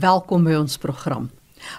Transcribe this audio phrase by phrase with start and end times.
[0.00, 1.30] Welkom by ons program.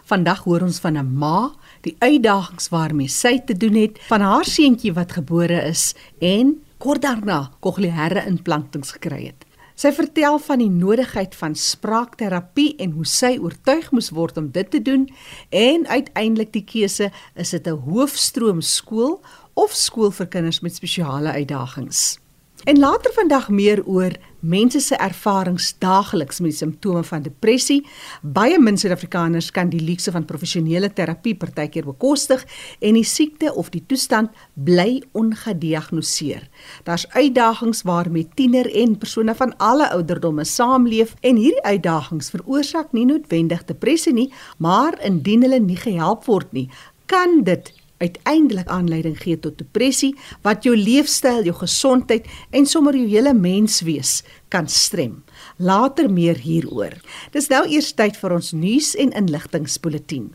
[0.09, 4.46] Vandag hoor ons van 'n ma, die uitdagings waarmee sy te doen het, van haar
[4.46, 9.45] seentjie wat gebore is en kort daarna kokleaire implantings gekry het.
[9.75, 14.72] Sy vertel van die nodigheid van spraakterapie en hoe sy oortuig moes word om dit
[14.72, 15.10] te doen
[15.49, 19.22] en uiteindelik die keuse is dit 'n hoofstroom skool
[19.54, 22.18] of skool vir kinders met spesiale uitdagings.
[22.64, 27.86] En later vandag meer oor mense se ervarings daagliks met simptome van depressie.
[28.21, 32.45] Baie min Suid-Afrikaners kan die luukse van professionele terapie partykeer bekostig
[32.80, 36.49] en die siekte of die toestand bly ongediagnoseer.
[36.83, 43.05] Daar's uitdagings waarmee tiener en persone van alle ouderdomme saamleef en hierdie uitdagings veroorsaak nie
[43.05, 46.69] noodwendig depressie nie, maar indien hulle nie gehelp word nie,
[47.05, 50.13] kan dit uiteindelik aanleiding gee tot depressie
[50.45, 54.21] wat jou leefstyl, jou gesondheid en sommer jou hele menswees
[54.53, 55.23] kan strem.
[55.57, 56.97] Later meer hieroor.
[57.33, 60.33] Dis nou eers tyd vir ons nuus en inligtingspulsatien.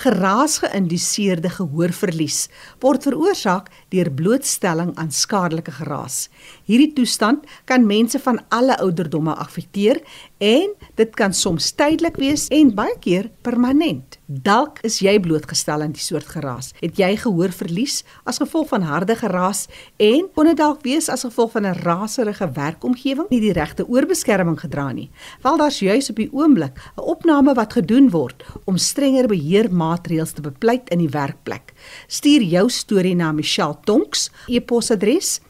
[0.00, 2.48] Geraas geïnduseerde gehoorverlies
[2.82, 6.28] word veroorsaak deur blootstelling aan skadelike geraas.
[6.64, 10.00] Hierdie toestand kan mense van alle ouderdomme affekteer
[10.40, 14.16] en dit kan soms tydelik wees en baie keer permanent.
[14.24, 16.70] Dalk is jy blootgestel aan die soort geraas.
[16.80, 19.66] Het jy gehoor verlies as gevolg van harde geraas
[20.00, 24.60] en kon dit dalk wees as gevolg van 'n raserige werkomgewing, nie die regte oorbeskerming
[24.60, 25.10] gedra nie?
[25.42, 30.40] Wel daar's juis op die oomblik 'n opname wat gedoen word om strenger beheermaatreëls te
[30.40, 31.72] bepleit in die werkplek.
[32.06, 35.40] Stuur jou storie na Michelle Tonks, e-posadres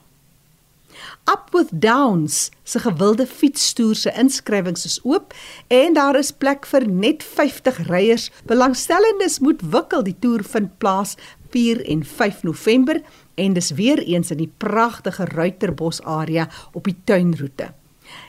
[1.28, 5.34] Up with Downs se gewilde fietstoer se inskrywings is oop
[5.66, 8.30] en daar is plek vir net 50 ryers.
[8.46, 10.02] Belangstellendes moet wikkel.
[10.02, 11.16] Die toer vind plaas
[11.50, 13.02] 4 en 5 November
[13.34, 17.72] en dis weer eens in die pragtige Ruiterbos area op die tuinroete.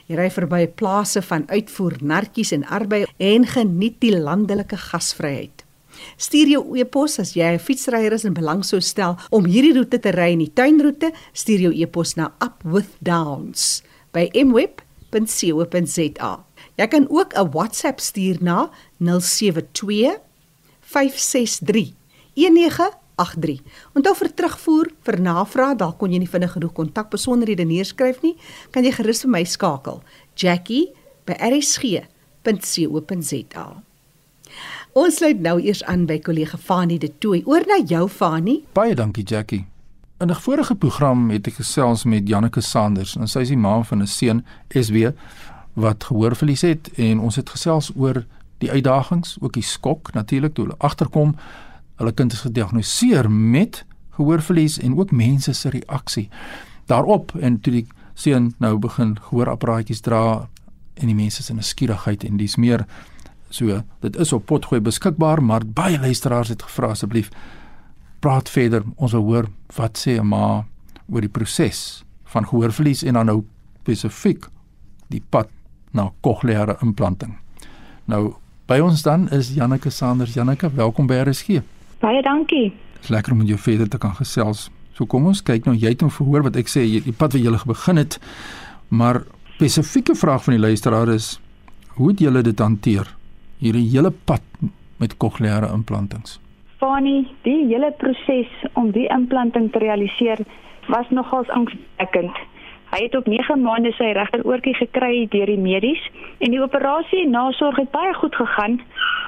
[0.08, 5.67] Jy ry verby plase van uitvoer nartjies en arbei en geniet die landelike gasvryheid.
[6.16, 9.98] Stuur jou e-pos as jy 'n fietsryer is en belang sou stel om hierdie roete
[9.98, 16.32] te ry in die tuinroete, stuur jou e-pos na upwithdowns by mweb.co.za.
[16.78, 20.18] Jy kan ook 'n WhatsApp stuur na 072
[20.80, 21.94] 563
[22.34, 23.60] 1983.
[23.94, 28.36] Onthou vir terugvoer vir navraag, dalk kon jy nie vinnig genoeg kontakbesonderhede neerskryf nie,
[28.70, 30.02] kan jy gerus vir my skakel.
[30.36, 30.92] Jackie
[31.26, 32.06] by rsg.co.za.
[34.96, 37.42] Ons sluit nou eers aan by kollega Fani de Tooi.
[37.44, 38.62] Oor na jou Fani.
[38.72, 39.66] Baie dankie Jackie.
[40.20, 43.82] In 'n vorige program het ek gesels met Janneke Sanders en sy is die ma
[43.82, 45.12] van 'n seun SW
[45.74, 48.24] wat gehoorverlies het en ons het gesels oor
[48.58, 51.36] die uitdagings, ook die skok natuurlik toe hulle agterkom
[51.96, 56.28] hulle kind is gediagnoseer met gehoorverlies en ook mense se reaksie
[56.86, 60.48] daarop en toe die seun nou begin gehoorapparaatjies dra
[60.94, 62.86] en die mense se nuuskierigheid en dis meer
[63.48, 67.30] So dit is op potgooi beskikbaar, maar baie luisteraars het gevra asseblief
[68.20, 68.84] praat verder.
[68.96, 70.64] Ons wil hoor wat sê 'n ma
[71.10, 73.44] oor die proses van gehoorverlies en dan nou
[73.80, 74.48] spesifiek
[75.08, 75.48] die pad
[75.92, 77.38] na kokleaire implanting.
[78.04, 78.34] Nou
[78.66, 80.34] by ons dan is Janneke Sanders.
[80.34, 81.62] Janneke, welkom by RSG.
[82.00, 82.72] Baie dankie.
[82.94, 84.70] Dit is lekker om met jou verder te kan gesels.
[84.92, 87.40] So kom ons kyk nou jy het nou verhoor wat ek sê die pad wat
[87.40, 88.18] jy gele begin het.
[88.88, 89.22] Maar
[89.56, 91.40] spesifieke vraag van die luisteraar is
[91.96, 93.17] hoe het julle dit hanteer?
[93.58, 94.42] Hierdie hele pad
[94.98, 96.38] met kokleaire implantings?
[96.78, 100.44] Fani, die hele proses om die implanting te realiseer
[100.88, 102.36] was nogals angswekkend.
[102.90, 106.02] Hy het op 9 maande sy regteroortjie gekry deur die medies
[106.38, 108.80] en die operasie en nasorg het baie goed gegaan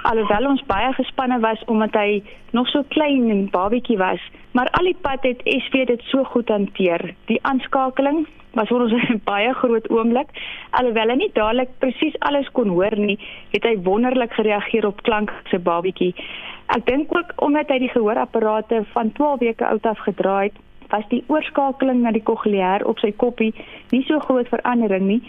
[0.03, 2.21] alhoewel ons baie gespanne was omdat hy
[2.57, 4.21] nog so klein en babietjie was.
[4.57, 7.13] Maar al die pad het SV dit so goed hanteer.
[7.31, 8.25] Die aanskakeling
[8.59, 10.31] was vir ons 'n baie groot oomblik.
[10.71, 13.19] Alhoewel hy nie dadelik presies alles kon hoor nie,
[13.53, 16.15] het hy wonderlik gereageer op klank se babietjie.
[16.67, 20.57] Ek dink ook omdat hy die gehoorapparate van 12 weke oud af gedra het,
[20.91, 23.53] was die oorskakeling na die kokleair op sy koppie
[23.91, 25.21] nie so groot verandering nie.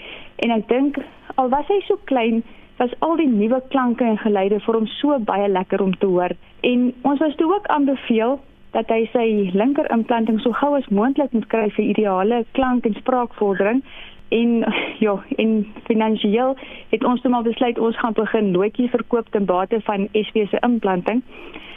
[0.44, 1.00] En ek dink
[1.36, 2.44] al was hy so klein
[2.81, 6.34] was al die nuwe klanke en geluide vir hom so baie lekker om te hoor.
[6.66, 8.40] En ons was toe ook aanbeveel
[8.72, 12.98] dat hy sy linker implanting so gou as moontlik moet kry vir ideale klank en
[12.98, 13.84] spraakvordering.
[14.31, 14.63] En
[15.06, 15.56] ja en
[15.90, 16.56] finansiëel
[16.94, 20.63] het ons toe maar besluit ons gaan begin loetjies verkoop ten bate van SW se
[20.66, 21.22] implanting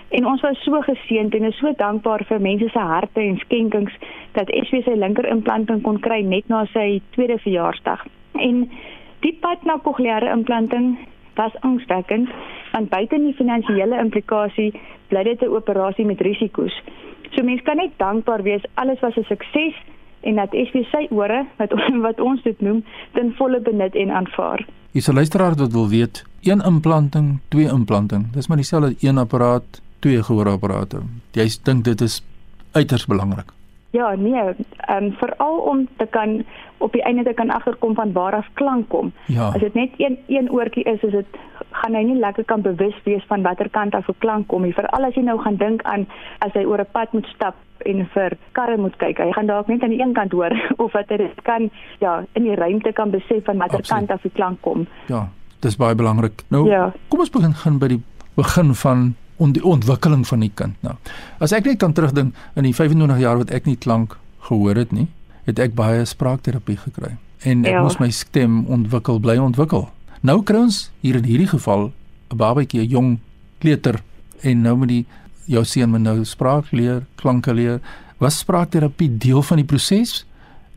[0.09, 3.93] En ons was so geseënd en is so dankbaar vir mense se harte en skenkings
[4.33, 8.05] dat SV sy linker implanting kon kry net na sy tweede verjaarsdag.
[8.33, 8.69] En
[9.21, 10.99] die pad na kokleaire implanting
[11.37, 12.29] was angswekkend
[12.75, 14.73] want buite die finansiële implikasie
[15.09, 16.75] bly dit 'n operasie met risiko's.
[17.35, 19.75] So mense kan net dankbaar wees alles was 'n sukses
[20.21, 21.73] en dat SV sy ore wat
[22.07, 24.67] wat ons dit noem ten volle benut en aanvaar.
[24.93, 28.33] Hier's 'n luisteraar wat wil weet, een implanting, twee implanting.
[28.33, 31.03] Dis maar dieselfde een apparaat, twee gehoorapparate.
[31.33, 32.21] Jy dink dit is
[32.77, 33.53] uiters belangrik.
[33.95, 36.45] Ja, nee, ehm um, veral om te kan
[36.83, 39.13] op die einde te kan agterkom van waar af klank kom.
[39.27, 39.49] Ja.
[39.55, 41.39] As dit net een een oortjie is, is dit
[41.71, 44.75] gaan hy nie lekker kan bewus wees van watter kant af 'n klank kom nie.
[44.75, 46.07] Veral as jy nou gaan dink aan
[46.39, 47.55] as hy oor 'n pad moet stap
[47.87, 49.19] en vir karre moet kyk.
[49.19, 50.53] Hy gaan dalk net aan die een kant hoor
[50.85, 54.35] of wat hy kan ja, in die ruimte kan besef van watter kant af die
[54.35, 54.87] klank kom.
[55.07, 55.29] Ja,
[55.61, 56.43] dis baie belangrik.
[56.49, 56.93] Nou, ja.
[57.09, 58.03] kom ons begin by die
[58.35, 60.95] begin van on die ontwikkeling van die kind nou.
[61.43, 64.17] As ek net kan terugdink in die 25 jaar wat ek nie klank
[64.49, 65.09] gehoor het nie,
[65.45, 67.83] het ek baie spraakterapie gekry en ek ja.
[67.83, 69.89] moes my stem ontwikkel, bly ontwikkel.
[70.25, 71.93] Nou kry ons hier in hierdie geval
[72.33, 73.19] 'n babatjie, 'n jong
[73.61, 74.01] kleuter
[74.43, 75.05] en nou met die
[75.47, 77.81] jou seun moet nou spraak leer, klanke leer.
[78.19, 80.25] Was spraakterapie deel van die proses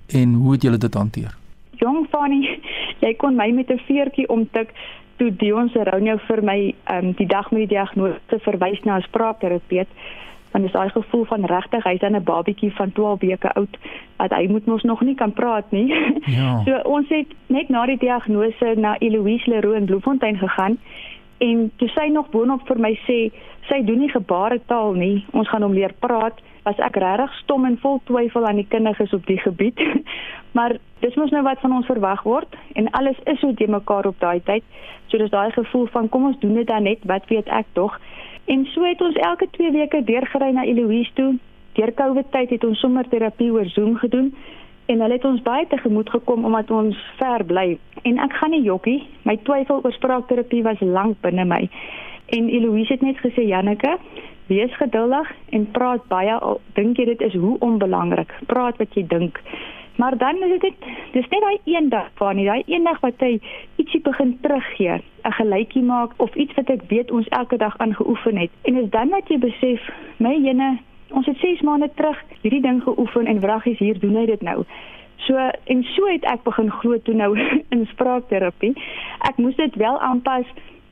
[0.08, 1.38] en hoe het julle dit hanteer?
[1.80, 2.60] Jong Fanny,
[3.00, 4.74] jy kon my met 'n veertjie omtik
[5.18, 6.60] toe Dion se rou nou vir my
[6.94, 9.88] um, die dag met die diagnose verwys na 'n spraakterapeut
[10.52, 13.78] want dis daai gevoel van regtig hy's dan 'n babietjie van 12 weke oud
[14.18, 15.94] wat hy moet mos nog nie kan praat nie.
[16.38, 16.62] Ja.
[16.66, 20.78] so ons het net na die diagnose na Eloise Leroux in Bloemfontein gegaan
[21.38, 23.32] en toe sy nog boonop vir my sê
[23.70, 27.80] sy doen nie gebaretaal nie, ons gaan hom leer praat, was ek regtig stom en
[27.80, 29.80] vol twyfel aan die kinders op die gebied.
[30.58, 34.10] maar dis mos nou wat van ons verwag word en alles is so te mekaar
[34.12, 34.64] op daai tyd.
[35.08, 37.96] So dis daai gevoel van kom ons doen dit dan net, wat weet ek tog?
[38.52, 41.36] En so het ons elke 2 weke deurgery na Eloise toe.
[41.80, 44.34] Deur Covid tyd het ons sommer terapie oor Zoom gedoen
[44.88, 47.68] en hulle het ons baie tegemoet gekom omdat ons ver bly.
[48.08, 51.66] En ek gaan nie jokkie, my twyfel oor spraakterapie was lank binne my.
[52.36, 53.98] En Eloise het net gesê Janneke,
[54.48, 58.34] wees geduldig en praat baie al dink jy dit is hoe onbelangrik.
[58.48, 59.42] Praat wat jy dink.
[59.98, 60.74] Maar dan is dit
[61.12, 63.40] dis net daai een dag van daai een dag wat hy
[63.76, 68.38] ietsie begin teruggee, 'n gelykie maak of iets wat ek weet ons elke dag aangeoefen
[68.38, 68.50] het.
[68.62, 70.78] En is dan wat jy besef, my jene,
[71.10, 74.64] ons het 6 maande terug hierdie ding geoefen en wraggies hier doen hy dit nou.
[75.16, 77.40] So en so het ek begin glo toe nou
[77.76, 78.74] in spraakterapie.
[79.20, 80.46] Ek moes dit wel aanpas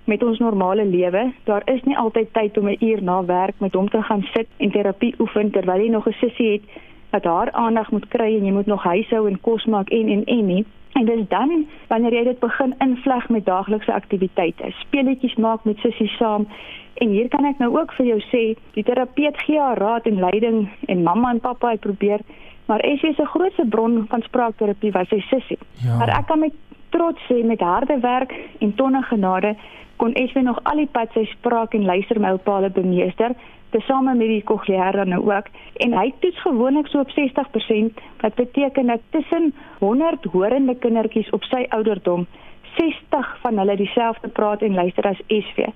[0.05, 1.33] met ons normale lewe.
[1.43, 4.47] Daar is nie altyd tyd om 'n uur na werk met hom te gaan sit
[4.57, 6.61] en terapie oefen terwyl jy nog 'n sussie het
[7.09, 10.23] wat haar aandag moet kry en jy moet nog huishou en kos maak en en
[10.23, 10.65] en nie.
[10.93, 14.63] En dis dan wanneer jy dit begin invleg met daaglikse aktiwiteite.
[14.69, 16.47] Speletjies maak met sussie saam.
[16.93, 18.43] En hier kan ek nou ook vir jou sê,
[18.73, 22.19] die terapeut gee haar raad en leiding en mamma en pappa het probeer,
[22.65, 25.59] maar Essie se grootste bron van spraakterapie was sy sussie.
[25.83, 25.97] Ja.
[25.97, 26.53] Maar ek kan met
[26.95, 28.31] trots sê met harde werk
[28.63, 29.55] en tonne genade
[30.01, 33.35] kon Essie nog al die pad sy spraak en luistermylpale bemeester
[33.75, 35.51] tesame met die kokleaire nou ook
[35.85, 41.43] en hy toets gewoonlik so op 60% wat beteken dat tussen 100 horende kindertjies op
[41.51, 42.27] sy ouderdom
[42.77, 45.67] 60 van hulle dieselfde praat en luister as SV.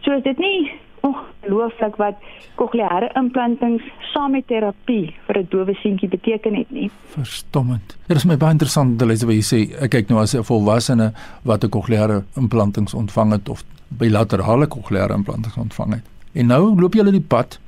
[0.00, 2.14] So is dit nie ongelooflik wat
[2.54, 3.82] kokleaire implantings
[4.12, 6.90] saam met terapie vir 'n dowe seentjie beteken het nie.
[7.14, 7.96] Verstommend.
[8.06, 11.12] Dit is my baie interessant dat jy sê ek kyk nou as 'n volwassene
[11.44, 16.04] wat 'n kokleaire implantings ontvang het of bilaterale kokleaire implantings ontvang het.
[16.32, 17.58] En nou loop julle die pad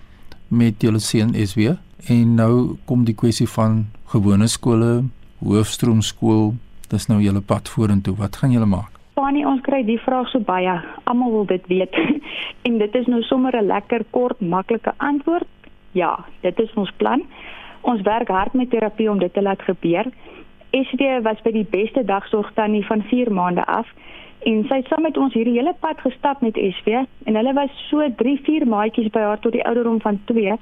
[0.48, 1.76] met julle seun SW
[2.06, 5.04] en nou kom die kwessie van gewone skole,
[5.38, 6.54] hoofstroomskool,
[6.88, 8.16] dis nou julle pad vorentoe.
[8.16, 8.98] Wat gaan julle maak?
[9.18, 10.76] Fanie, ons kry die vraag so baie.
[11.10, 11.96] Almal wil dit weet.
[12.66, 15.48] en dit is nou sommer 'n lekker kort, maklike antwoord.
[15.92, 17.22] Ja, dit is ons plan.
[17.80, 20.06] Ons werk hard met terapie om dit te laat gebeur.
[20.70, 23.87] SW was by die beste dagsorg tannie van 4 maande af
[24.46, 27.72] En sy het saam met ons hierdie hele pad gestap met SV en hulle was
[27.88, 30.54] so 3, 4 maatjies by haar tot die ouderdom van 2.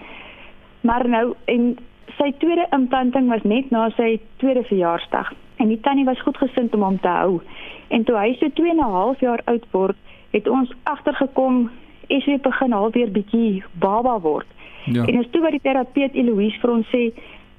[0.89, 1.75] Maar nou en
[2.17, 5.35] sy tweede implanting was net na sy tweede verjaarsdag.
[5.57, 7.41] En die tannie was goed gesind om hom te hou.
[7.89, 9.97] En toe hy so 2 en 'n half jaar oud word,
[10.31, 11.71] het ons agtergekom
[12.09, 14.47] SV begin alweer bietjie baba word.
[14.85, 15.05] Ja.
[15.05, 17.13] En as toe wat die terapeut Eloise vir ons sê,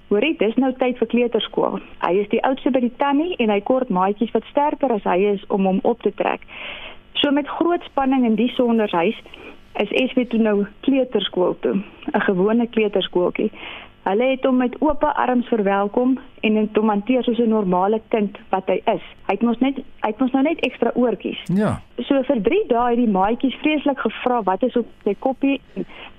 [0.08, 1.82] Hoorie, dis nou tyd vir kleuterskool.
[2.00, 5.18] Hy is die oudste by die tannie en hy kort maatjies wat sterker as hy
[5.34, 6.46] is om hom op te trek.
[7.20, 9.20] So met groot spanning in die sonderhuis
[9.84, 11.76] is SV toe nou kleuterskool toe,
[12.14, 13.52] 'n gewone kleuterskooltjie.
[14.08, 18.68] Hulle het hom met oop arms verwelkom en hom hanteer soos 'n normale kind wat
[18.68, 19.04] hy is.
[19.28, 21.42] Hy het mos net hy het mos nou net ekstra oortjies.
[21.46, 21.82] Ja.
[21.98, 25.62] So vir 3 dae het die maatjies vreeslik gevra wat is op sy koppie.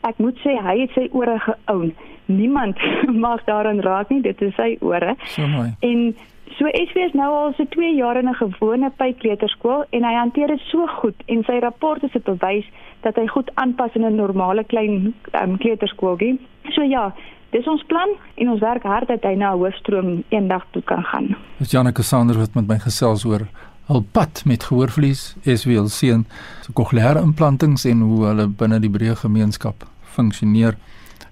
[0.01, 1.95] Ek moet sê hy het sy ore geoun
[2.29, 2.77] niemand
[3.27, 5.15] mag daaraan raak nie, dit is sy ore.
[5.25, 5.73] So mooi.
[5.81, 6.17] En
[6.59, 10.47] so SV is nou al so 2 jaar in 'n gewone pykleuterskool en hy hanteer
[10.47, 12.69] dit so goed en sy rapport is 'n bewys
[13.01, 16.39] dat hy goed aanpas in 'n normale klein um, kleuterskoolgie.
[16.69, 17.15] So ja,
[17.51, 21.31] Dis ons plan en ons werk hard dat hy na hoofstroom eendag toe kan gaan.
[21.59, 23.47] Dis Janneke Sander wat met my gesels oor
[23.89, 26.27] hul pad met gehoorverlies, SWLC en
[26.67, 30.77] so kokleaire implantings en hoe hulle binne die breë gemeenskap funksioneer.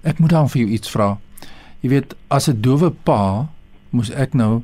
[0.08, 1.10] Ek moet dan vir jou iets vra.
[1.84, 3.48] Jy weet, as 'n dowe pa
[3.90, 4.62] moes ek nou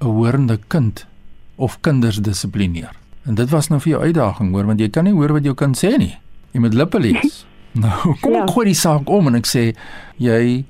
[0.00, 1.06] 'n hoorende kind
[1.56, 2.94] of kinders dissiplineer.
[3.26, 5.54] En dit was nou vir jou uitdaging, hoor, want jy kan nie hoor wat jou
[5.54, 6.18] kind sê nie.
[6.52, 7.44] Jy moet lippe lees.
[7.72, 8.52] Nou, kom ek ja.
[8.52, 9.74] gooi die saak om en ek sê
[10.20, 10.64] jy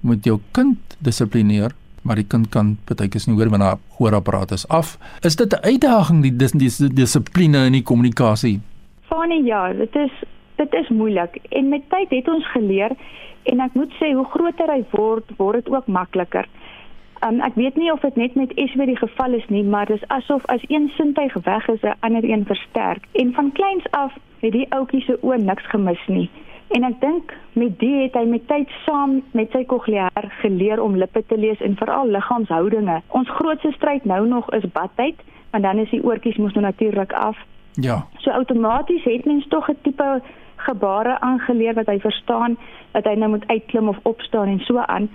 [0.00, 1.74] moet jou kind dissiplineer
[2.08, 4.96] maar die kind kan partykeers nie hoor wanneer hoorapparaat is af.
[5.20, 8.60] Is dit 'n uitdaging die dis die dissipline in die kommunikasie?
[9.08, 10.12] Fanie ja, dit is
[10.56, 12.90] dit is moeilik en met tyd het ons geleer
[13.42, 16.48] en ek moet sê hoe groter hy word, word dit ook makliker.
[17.26, 20.08] Um, ek weet nie of dit net met SW die geval is nie, maar dis
[20.08, 23.04] asof as een sintuig weg is, 'n ander een versterk.
[23.12, 26.30] En van kleins af het die ouetjie se oë niks gemis nie.
[26.68, 30.98] En ek dink met die het hy met tyd saam met sy kokleaar geleer om
[31.00, 33.00] lippe te lees en veral liggaamshoudinge.
[33.16, 35.16] Ons grootste stryd nou nog is badtyd,
[35.50, 37.40] want dan is die oortjies mos nou natuurlik af.
[37.80, 38.02] Ja.
[38.20, 40.20] So outomaties het mens tog 'n tipe
[40.56, 42.58] gebare aangeleer wat hy verstaan
[42.92, 45.08] dat hy nou moet uitklim of opstaan en so aan.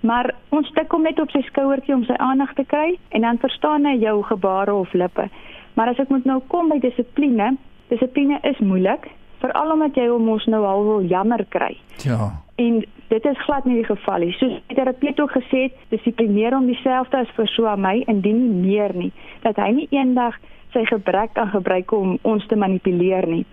[0.00, 3.38] Maar ons tik hom net op sy skouertjie om sy aandag te kry en dan
[3.38, 5.28] verstaan hy jou gebare of lippe.
[5.74, 7.56] Maar as ek moet nou kom by dissipline,
[7.88, 9.08] dissipline is moeilik
[9.42, 11.76] veral omdat jy hom mos nou al wil jammer kry.
[12.04, 12.30] Ja.
[12.58, 14.32] En dit is glad nie die geval nie.
[14.38, 18.40] Soos die terapeut ook gesê het, dissiplineer hom dieselfde as vir so aan my indien
[18.44, 19.12] nie meer nie,
[19.46, 20.36] dat hy nie eendag
[20.74, 23.44] sy gebrek kan gebruik om ons te manipuleer nie.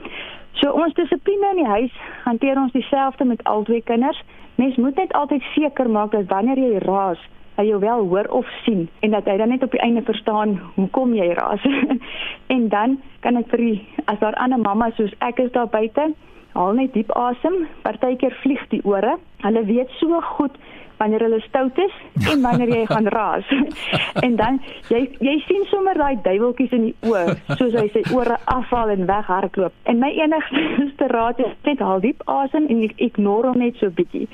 [0.59, 4.19] So ons dissipline in die huis hanteer ons dieselfde met al twee kinders.
[4.55, 7.19] Mens moet net altyd seker maak dat wanneer jy raas,
[7.55, 10.57] hy jou wel hoor of sien en dat hy dan net op die einde verstaan
[10.75, 11.63] hoekom jy raas.
[12.55, 16.11] en dan kan ek vir die as daar ander mammas soos ek is daar buite,
[16.55, 17.65] haal net diep asem.
[17.83, 19.17] Partykeer vlieg die ore.
[19.43, 20.55] Hulle weet so goed
[20.97, 21.95] wanneer hulle stout is
[22.31, 23.47] en wanneer jy gaan raas.
[24.25, 24.59] en dan
[24.89, 29.07] jy jy sien sommer daai duiweltjies in die oë soos hy sy ore afhaal en
[29.09, 29.75] weghardloop.
[29.91, 34.27] En my enigste raad is net haal diep asem en ignoreer hom net so bietjie.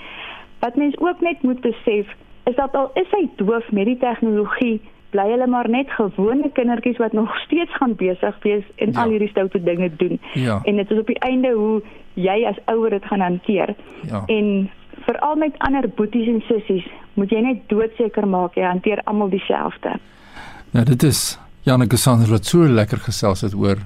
[0.61, 2.09] Wat mens ook net moet besef
[2.43, 4.81] is dat al is hy doof met die tegnologie,
[5.11, 9.03] bly hulle maar net gewone kindertjies wat nog steeds gaan besig wees en ja.
[9.03, 10.19] al hierdie stoute dinge doen.
[10.33, 10.61] Ja.
[10.63, 11.81] En dit is op die einde hoe
[12.13, 13.75] jy as ouer dit gaan hanteer.
[14.07, 14.23] Ja.
[14.25, 14.69] En
[15.05, 19.97] veral met ander boeties en sissies, moet jy net doodseker maak jy hanteer almal dieselfde.
[20.71, 23.81] Ja, dit is Janneke Sanders wat so lekker gesels het oor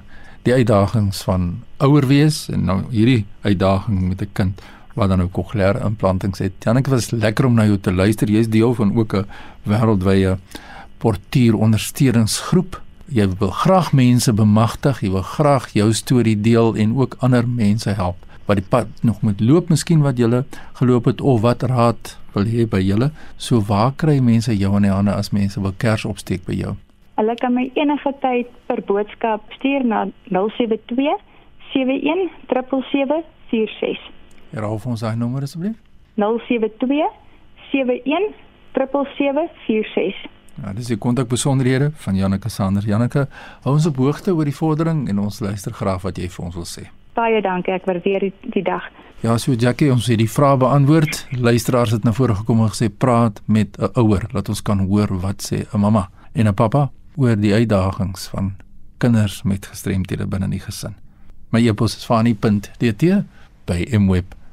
[0.46, 1.48] die uitdagings van
[1.82, 4.62] ouer wees en nou hierdie uitdaging met 'n kind
[4.96, 6.56] wat dan nou kokleaire implantings het.
[6.64, 8.30] Janneke was lekker om na jou te luister.
[8.32, 9.26] Jy's deel van ook 'n
[9.68, 10.38] wêreldwye
[10.98, 12.80] portuier ondersteuningsgroep.
[13.08, 17.90] Jy wil graag mense bemagtig, jy wil graag jou storie deel en ook ander mense
[17.90, 20.44] help wat die pad nog moet loop, miskien wat jy
[20.78, 23.10] geloop het of wat raad wil hê by julle.
[23.36, 26.74] So waar kry mense jou in die hande as mense wil kers opsteek by jou?
[27.16, 31.16] Hulle kan my enige tyd per boodskap stuur na 072
[31.72, 34.15] 71 776
[34.56, 35.76] Herhaal vir ons daai nommer asseblief.
[36.16, 37.12] 072
[37.72, 38.32] 71
[38.72, 40.24] 776.
[40.56, 42.84] Ja, dis die kontakbesonderhede van Janneke Sander.
[42.88, 43.26] Janneke,
[43.66, 46.56] hou ons op hoogte oor die vordering en ons luister graag wat jy vir ons
[46.56, 46.86] wil sê.
[47.16, 48.86] Baie dankie, ek waardeer die, die dag.
[49.24, 51.26] Ja, so Jackie, ons het die vrae beantwoord.
[51.36, 55.12] Luisteraars het na vore gekom en gesê praat met 'n ouer, laat ons kan hoor
[55.20, 58.56] wat sê 'n mamma en 'n pappa oor die uitdagings van
[58.98, 60.94] kinders met gestremthede binne die gesin.
[61.50, 63.24] My e-pos is fani.dt
[63.66, 64.45] by mweb.co.za.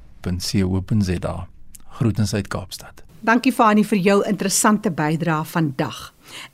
[2.00, 3.04] Groetens uit Kaapstad.
[3.24, 6.00] Dankie Fani vir jou interessante bydrae vandag.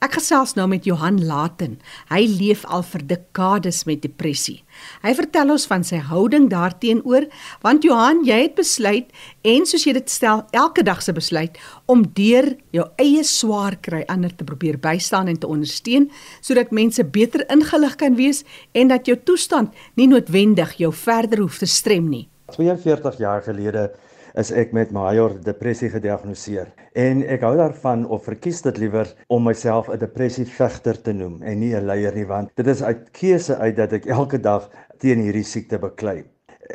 [0.02, 1.76] Ek gesels nou met Johan Laten.
[2.10, 4.60] Hy leef al vir dekades met depressie.
[5.02, 7.26] Hy vertel ons van sy houding daarteenoor,
[7.62, 9.10] want Johan, jy het besluit
[9.46, 11.58] en soos jy dit stel, elke dag se besluit
[11.90, 17.02] om deur jou eie swaar kry ander te probeer bystaan en te ondersteun sodat mense
[17.02, 22.10] beter ingelig kan wees en dat jou toestand nie noodwendig jou verder hoef te strem
[22.10, 22.28] nie.
[22.56, 23.90] 42 jaar gelede
[24.38, 29.44] is ek met major depressie gediagnoseer en ek hou daarvan of verkies dit liewer om
[29.44, 33.56] myself 'n depressievegter te noem en nie 'n leier nie want dit is uit keuse
[33.56, 36.24] uit dat ek elke dag teen hierdie siekte beklei.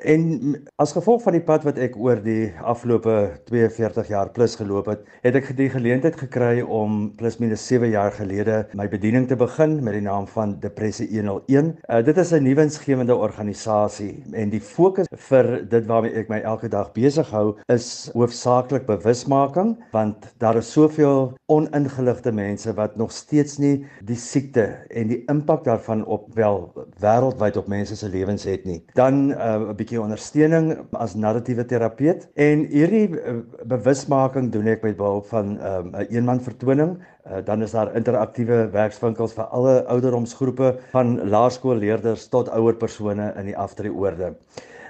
[0.03, 3.13] En as gevolg van die pad wat ek oor die afgelope
[3.47, 8.11] 42 jaar plus geloop het, het ek die geleentheid gekry om plus minus 7 jaar
[8.15, 11.71] gelede my bediening te begin met die naam van Depressie 101.
[11.87, 16.67] Uh, dit is 'n nuwensgewende organisasie en die fokus vir dit waarmee ek my elke
[16.69, 23.57] dag besig hou is hoofsaaklik bewusmaking want daar is soveel oningeligte mense wat nog steeds
[23.57, 28.65] nie die siekte en die impak daarvan op wel wêreldwyd op mense se lewens het
[28.65, 28.83] nie.
[28.93, 33.35] Dan uh, bietjie ondersteuning as narratiewe terapeut en hierdie uh,
[33.69, 36.95] bewusmaking doen ek met behulp van 'n um, eenman vertoning.
[37.25, 43.45] Uh, dan is daar interaktiewe werkswinkels vir alle ouderdomsgroepe van laerskoolleerders tot ouer persone in
[43.45, 44.33] die aftreeoorde.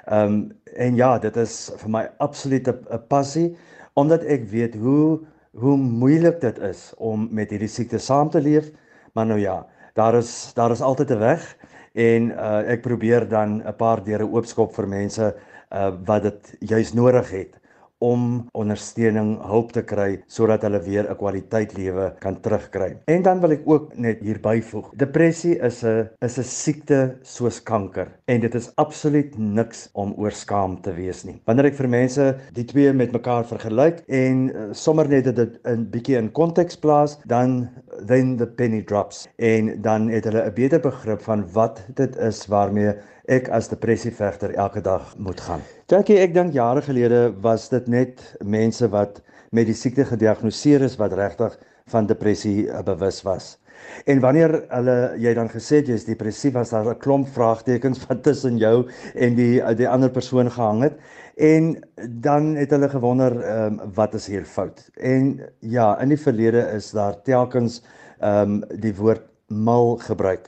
[0.07, 3.57] Ehm um, en ja, dit is vir my absolute 'n passie
[3.95, 5.19] omdat ek weet hoe
[5.51, 8.71] hoe moeilik dit is om met hierdie siekte saam te leef.
[9.13, 11.55] Maar nou ja, daar is daar is altyd 'n weg
[11.95, 16.93] en uh, ek probeer dan 'n paar deure oopskop vir mense uh, wat dit juis
[16.93, 17.59] nodig het
[18.03, 22.97] om ondersteuning, hulp te kry sodat hulle weer 'n kwaliteit lewe kan terugkry.
[23.07, 24.91] En dan wil ek ook net hier byvoeg.
[24.95, 30.31] Depressie is 'n is 'n siekte soos kanker en dit is absoluut niks om oor
[30.31, 31.41] skaam te wees nie.
[31.45, 35.89] Wanneer ek vir mense die twee met mekaar vergelyk en uh, sommer net dit 'n
[35.91, 37.69] bietjie in konteks plaas, dan
[38.07, 42.47] then the penny drops en dan het hulle 'n beter begrip van wat dit is
[42.47, 42.95] waarmee
[43.27, 45.61] ek as depressievegter elke dag moet gaan.
[45.89, 50.97] Dankie, ek dink jare gelede was dit net mense wat met die siekte gediagnoseer is
[51.01, 51.55] wat regtig
[51.93, 53.55] van depressie uh, bewus was.
[54.09, 58.23] En wanneer hulle jy dan gesê het jy's depressief was daar 'n klomp vraagtekens wat
[58.23, 60.97] tussen jou en die die ander persoon gehang het
[61.37, 61.75] en
[62.21, 64.89] dan het hulle gewonder ehm um, wat is hier fout.
[64.97, 67.83] En ja, in die verlede is daar telkens
[68.19, 70.47] ehm um, die woord mal gebruik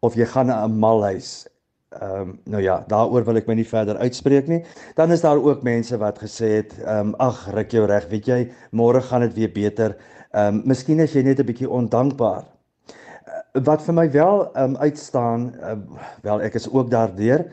[0.00, 1.48] of jy gaan na 'n malhuis
[1.88, 4.58] Ehm um, nou ja, daaroor wil ek my nie verder uitspreek nie.
[4.94, 8.26] Dan is daar ook mense wat gesê het, ehm um, ag, ruk jou reg, weet
[8.28, 8.38] jy,
[8.76, 9.94] môre gaan dit weer beter.
[10.36, 12.44] Ehm um, miskien is jy net 'n bietjie ondankbaar.
[12.44, 15.78] Uh, wat vir my wel ehm um, uitstaan, uh,
[16.22, 17.46] wel ek is ook daardeur,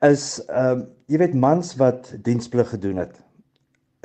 [0.00, 3.20] is ehm um, jy weet mans wat diensplig gedoen het.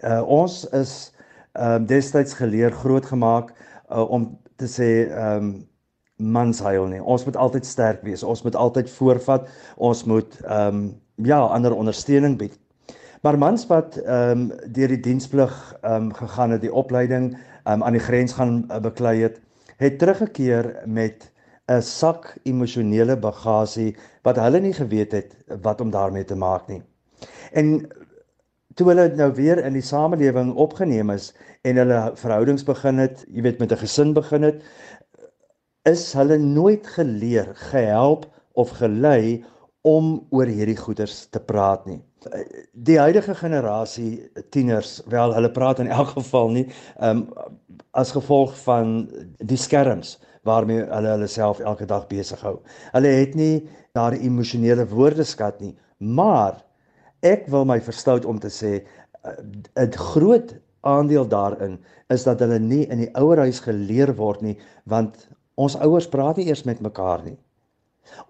[0.03, 1.13] Uh, ons is
[1.53, 3.55] ehm um, destyds geleer grootgemaak
[3.89, 5.67] uh, om te sê ehm um,
[6.17, 7.01] mans huil nie.
[7.03, 8.23] Ons moet altyd sterk wees.
[8.23, 9.49] Ons moet altyd voorvat.
[9.77, 10.87] Ons moet ehm um,
[11.25, 12.59] ja, ander ondersteuning bied.
[13.21, 17.73] Maar mans wat ehm um, deur die diensplig ehm um, gegaan het, die opleiding ehm
[17.73, 19.41] um, aan die grens gaan uh, beklei het,
[19.77, 21.31] het teruggekeer met
[21.67, 26.81] 'n sak emosionele bagasie wat hulle nie geweet het wat om daarmee te maak nie.
[27.51, 27.87] En
[28.75, 31.33] toe hulle nou weer in die samelewing opgeneem is
[31.67, 34.63] en hulle verhoudings begin het, jy weet met 'n gesin begin het,
[35.87, 38.27] is hulle nooit geleer, gehelp
[38.59, 39.43] of gelei
[39.87, 41.99] om oor hierdie goeders te praat nie.
[42.73, 46.65] Die huidige generasie tieners, wel hulle praat in elk geval nie,
[46.99, 47.53] ehm um,
[47.97, 49.07] as gevolg van
[49.49, 52.59] die skerms waarmee hulle hulle self elke dag besig hou.
[52.93, 53.65] Hulle het nie
[53.97, 56.59] daardie emosionele woordeskat nie, maar
[57.25, 58.83] ek wil my verstout om te sê
[59.25, 60.53] 'n groot
[60.85, 61.79] aandeel daarin
[62.13, 66.47] is dat hulle nie in die ouerhuis geleer word nie want Ons ouers praat nie
[66.51, 67.37] eers met mekaar nie.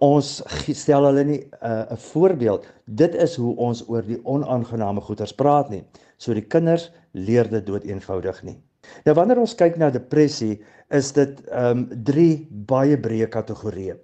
[0.03, 0.39] Ons
[0.83, 2.65] stel hulle nie 'n uh, voorbeeld.
[2.85, 5.83] Dit is hoe ons oor die onaangename goeters praat nie.
[6.17, 8.57] So die kinders leer dit dood eenvoudig nie.
[9.05, 13.97] Nou wanneer ons kyk na depressie, is dit ehm um, drie baie breë kategorieë.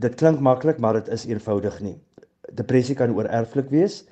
[0.00, 1.98] Dit klink maklik, maar dit is eenvoudig nie.
[2.52, 4.04] Depressie kan oorerflik wees.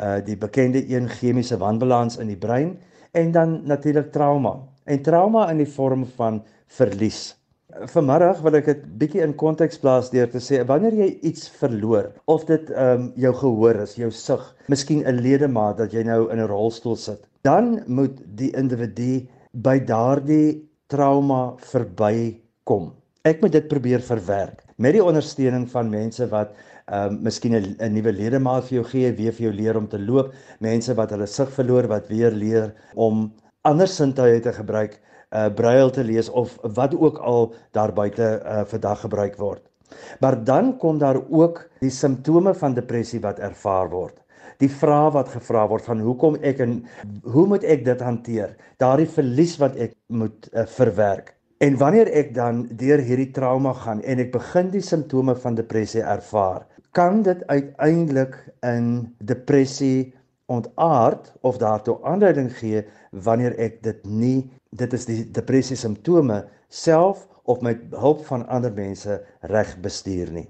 [0.00, 2.78] Uh die bekende een chemiese wanbalans in die brein
[3.12, 4.56] en dan natuurlik trauma.
[4.84, 7.41] En trauma in die vorm van verlies.
[7.72, 12.10] Vanmiddag wil ek dit bietjie in konteks plaas deur te sê wanneer jy iets verloor
[12.28, 16.28] of dit ehm um, jou gehoor is, jou sig, miskien 'n ledemaat dat jy nou
[16.28, 22.92] in 'n rolstoel sit, dan moet die individu by daardie trauma verbykom.
[23.24, 26.52] Ek moet dit probeer verwerk met die ondersteuning van mense wat
[26.92, 29.98] ehm um, miskien 'n nuwe ledemaat vir jou gee, weer vir jou leer om te
[29.98, 33.32] loop, mense wat hulle sig verloor wat weer leer om
[33.64, 35.00] ander sintuie te gebruik
[35.32, 39.62] uh braille te lees of wat ook al daar buite uh vandag gebruik word.
[40.20, 44.16] Maar dan kom daar ook die simptome van depressie wat ervaar word.
[44.62, 46.74] Die vrae wat gevra word van hoekom ek en
[47.34, 48.54] hoe moet ek dit hanteer?
[48.78, 51.34] Daardie verlies wat ek moet uh, verwerk.
[51.62, 56.02] En wanneer ek dan deur hierdie trauma gaan en ek begin die simptome van depressie
[56.02, 58.34] ervaar, kan dit uiteindelik
[58.66, 58.88] in
[59.22, 60.12] depressie
[60.52, 67.26] ontaard of daartoe aanleiding gee wanneer ek dit nie dit is die depressie simptome self
[67.44, 69.20] of met hulp van ander mense
[69.52, 70.48] reg bestuur nie.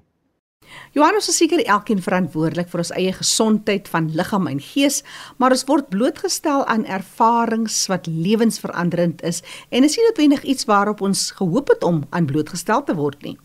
[0.95, 5.03] Johannes is seker elkeen verantwoordelik vir ons eie gesondheid van liggaam en gees,
[5.37, 11.03] maar ons word blootgestel aan ervarings wat lewensveranderend is en is nie noodwendig iets waarop
[11.03, 13.37] ons gehoop het om aan blootgestel te word nie.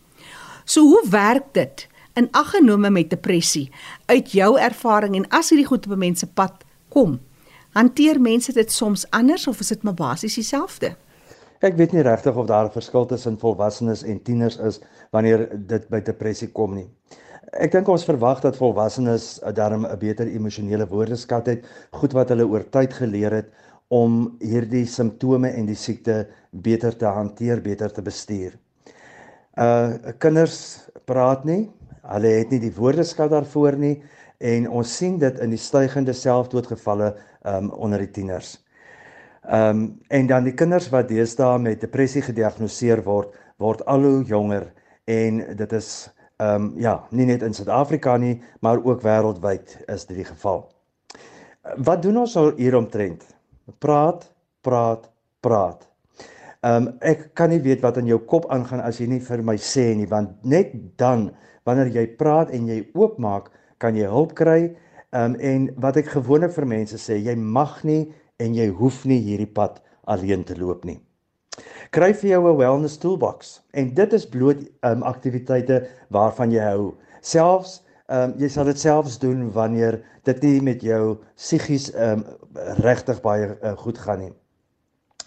[0.64, 1.88] So hoe werk dit?
[2.18, 3.68] in ag genome met depressie
[4.06, 7.20] uit jou ervaring en as hierdie goed op 'n mens se pad kom
[7.72, 10.96] hanteer mense dit soms anders of is dit maar basies dieselfde
[11.58, 15.88] Ek weet nie regtig of daar 'n verskil tussen volwassenes en tieners is wanneer dit
[15.88, 16.86] by depressie kom nie.
[17.52, 22.46] Ek dink ons verwag dat volwassenes darm 'n beter emosionele woordeskat het, goed wat hulle
[22.46, 23.50] oor tyd geleer het
[23.88, 28.52] om hierdie simptome en die siekte beter te hanteer, beter te bestuur.
[29.56, 31.70] Uh kinders praat nie,
[32.02, 34.02] hulle het nie die woordeskat daarvoor nie
[34.38, 38.56] en ons sien dit in die stygende selfdoodgevalle um onder die tieners.
[39.44, 44.72] Um en dan die kinders wat deesdae met depressie gediagnoseer word, word al hoe jonger
[45.08, 50.20] en dit is um, ja, nie net in Suid-Afrika nie, maar ook wêreldwyd is dit
[50.22, 50.66] die geval.
[51.84, 53.24] Wat doen ons al hieromtrent?
[53.82, 54.24] Praat,
[54.64, 55.08] praat,
[55.44, 55.84] praat.
[56.66, 59.54] Um, ek kan nie weet wat in jou kop aangaan as jy nie vir my
[59.62, 61.28] sê nie, want net dan
[61.68, 64.72] wanneer jy praat en jy oopmaak, kan jy hulp kry.
[65.16, 69.04] Ehm um, en wat ek gewoonlik vir mense sê, jy mag nie en jy hoef
[69.08, 70.98] nie hierdie pad alleen te loop nie.
[71.90, 76.94] Kry vir jou 'n wellness toolbox en dit is bloot um, aktiwiteite waarvan jy hou.
[77.20, 82.24] Selfs um, jy sal dit selfs doen wanneer dit nie met jou psigies um,
[82.84, 84.32] regtig baie uh, goed gaan nie.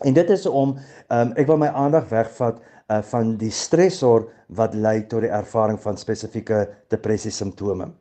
[0.05, 0.77] En dit is om
[1.09, 5.79] um, ek wil my aandag wegvat uh, van die stresor wat lei tot die ervaring
[5.81, 7.91] van spesifieke depressie simptome.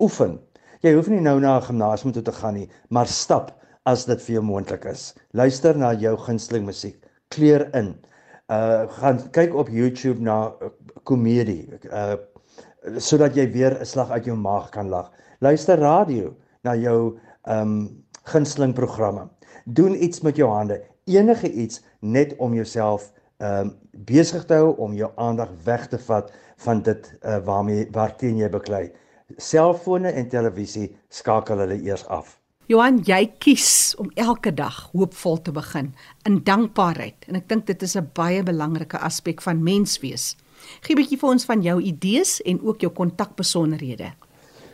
[0.00, 0.40] Oefen.
[0.80, 3.50] Jy hoef nie nou na 'n gimnasium toe te gaan nie, maar stap
[3.84, 5.14] as dit vir jou moontlik is.
[5.36, 6.96] Luister na jou gunsteling musiek
[7.28, 7.90] kleur in.
[8.48, 10.70] Uh gaan kyk op YouTube na uh,
[11.04, 11.68] komedie.
[11.84, 12.16] Uh
[12.96, 15.12] sodat jy weer 'n slag uit jou maag kan lag.
[15.40, 19.28] Luister radio na jou um gunsteling programme.
[19.66, 24.94] Doen iets met jou hande, enige iets net om jouself um besig te hou om
[24.94, 28.92] jou aandag weg te vat van dit uh, waarmee waarteen jy beklei.
[29.36, 32.40] Selfone en televisie skakel hulle eers af.
[32.70, 35.88] Johan, jy kies om elke dag hoopvol te begin
[36.28, 40.36] in dankbaarheid en ek dink dit is 'n baie belangrike aspek van menswees.
[40.82, 44.12] Gee 'n bietjie vir ons van jou idees en ook jou kontakbesonderhede.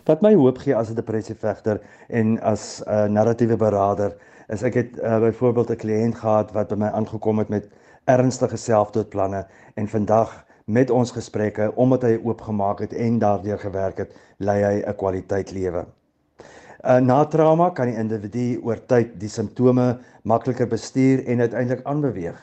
[0.05, 4.17] Wat my hoop gee as 'n depressievegter en as 'n uh, narratiewe beraader
[4.49, 7.69] is ek het uh, byvoorbeeld 'n kliënt gehad wat by my aangekom het met
[8.05, 14.15] ernstige selfdoodplanne en vandag met ons gesprekke omdat hy oopgemaak het en daardeur gewerk het,
[14.39, 15.87] lei hy 'n kwaliteit lewe.
[16.85, 22.37] Uh, na trauma kan die individu oor tyd die simptome makliker bestuur en uiteindelik aanbeweeg.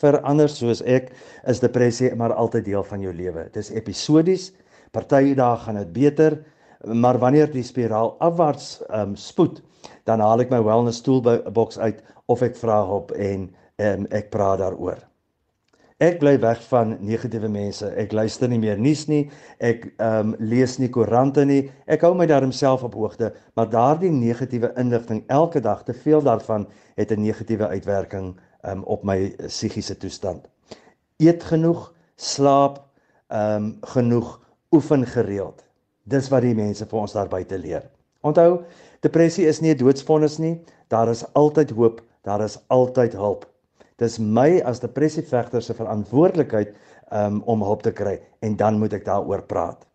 [0.00, 1.12] Vir ander soos ek
[1.46, 3.44] is depressie maar altyd deel van jou lewe.
[3.52, 4.52] Dit is episodies.
[4.92, 6.38] Party dae gaan dit beter,
[6.84, 9.62] maar wanneer die spiraal afwaarts um, spoed,
[10.04, 13.48] dan haal ek my wellness toolbox uit of ek vra hulp en
[13.78, 15.00] um, ek praat daaroor.
[16.02, 17.86] Ek bly weg van negatiewe mense.
[17.86, 19.28] Ek luister nie meer nuus nie.
[19.62, 21.68] Ek ehm um, lees nie koerante nie.
[21.86, 26.24] Ek hou my daarom self op hoogte, maar daardie negatiewe inligting elke dag, te veel
[26.26, 26.66] daarvan
[26.98, 30.50] het 'n negatiewe uitwerking ehm um, op my psigiese toestand.
[31.22, 32.82] Eet genoeg, slaap
[33.30, 34.40] ehm um, genoeg,
[34.74, 35.62] oefen gereeld.
[36.02, 37.86] Dis wat die mense vir ons daar buite leer.
[38.20, 38.64] Onthou,
[39.00, 40.60] depressie is nie 'n doodsvonnis nie.
[40.88, 43.53] Daar is altyd hoop, daar is altyd hulp.
[44.02, 46.74] Dis my as depressievegter se verantwoordelikheid
[47.14, 49.86] um, om hulp te kry en dan moet ek daaroor praat.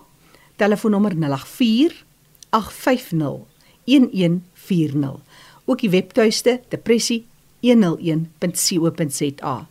[0.57, 2.05] Telefoonnommer 084
[2.51, 3.41] 850
[3.85, 5.21] 1140.
[5.67, 9.67] Ook die webtuiste depressie101.co.za.